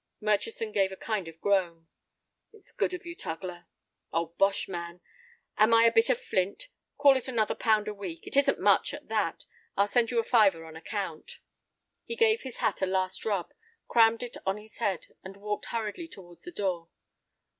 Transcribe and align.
Murchison 0.19 0.71
gave 0.71 0.91
a 0.91 0.95
kind 0.97 1.27
of 1.27 1.39
groan. 1.39 1.87
"It's 2.51 2.71
good 2.71 2.91
of 2.95 3.05
you, 3.05 3.15
Tugler." 3.15 3.67
"Oh, 4.11 4.33
bosh, 4.39 4.67
man! 4.67 4.99
Am 5.59 5.75
I 5.75 5.83
a 5.83 5.91
bit 5.91 6.09
of 6.09 6.19
flint? 6.19 6.69
Call 6.97 7.15
it 7.15 7.27
another 7.27 7.53
pound 7.53 7.87
a 7.87 7.93
week. 7.93 8.25
It 8.25 8.35
isn't 8.35 8.59
much 8.59 8.95
at 8.95 9.09
that. 9.09 9.45
I'll 9.77 9.87
send 9.87 10.09
you 10.09 10.17
a 10.19 10.23
fiver 10.23 10.65
on 10.65 10.75
account." 10.75 11.37
He 12.03 12.15
gave 12.15 12.41
his 12.41 12.57
hat 12.57 12.81
a 12.81 12.87
last 12.87 13.25
rub, 13.25 13.53
crammed 13.87 14.23
it 14.23 14.37
on 14.43 14.57
his 14.57 14.79
head, 14.79 15.09
and 15.23 15.37
walked 15.37 15.65
hurriedly 15.65 16.07
towards 16.07 16.41
the 16.45 16.51
door. 16.51 16.89